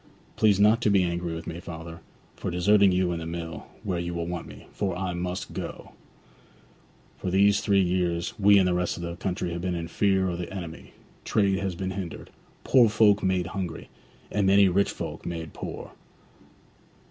[0.35, 1.99] Please not to be angry with me, father,
[2.35, 5.91] for deserting you and the mill, where you want me, for I must go.
[7.19, 10.27] For these three years we and the rest of the country have been in fear
[10.27, 10.93] of the enemy;
[11.23, 12.31] trade has been hindered;
[12.63, 13.89] poor folk made hungry;
[14.31, 15.91] and many rich folk made poor.